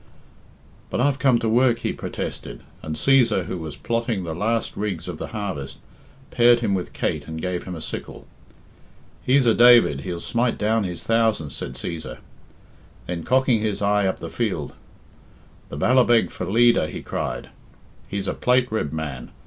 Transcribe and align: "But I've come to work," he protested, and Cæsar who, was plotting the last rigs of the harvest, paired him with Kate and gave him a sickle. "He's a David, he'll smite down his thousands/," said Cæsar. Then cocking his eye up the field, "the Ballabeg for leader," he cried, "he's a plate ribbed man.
"But 0.89 0.99
I've 0.99 1.19
come 1.19 1.37
to 1.37 1.47
work," 1.47 1.81
he 1.81 1.93
protested, 1.93 2.63
and 2.81 2.95
Cæsar 2.95 3.45
who, 3.45 3.59
was 3.59 3.75
plotting 3.75 4.23
the 4.23 4.33
last 4.33 4.75
rigs 4.75 5.07
of 5.07 5.19
the 5.19 5.27
harvest, 5.27 5.77
paired 6.31 6.61
him 6.61 6.73
with 6.73 6.91
Kate 6.91 7.27
and 7.27 7.39
gave 7.39 7.65
him 7.65 7.75
a 7.75 7.81
sickle. 7.81 8.25
"He's 9.21 9.45
a 9.45 9.53
David, 9.53 10.01
he'll 10.01 10.19
smite 10.19 10.57
down 10.57 10.85
his 10.85 11.03
thousands/," 11.03 11.55
said 11.55 11.73
Cæsar. 11.73 12.17
Then 13.05 13.21
cocking 13.23 13.59
his 13.61 13.83
eye 13.83 14.07
up 14.07 14.17
the 14.17 14.29
field, 14.31 14.73
"the 15.69 15.77
Ballabeg 15.77 16.31
for 16.31 16.45
leader," 16.47 16.87
he 16.87 17.03
cried, 17.03 17.51
"he's 18.07 18.27
a 18.27 18.33
plate 18.33 18.71
ribbed 18.71 18.93
man. 18.93 19.29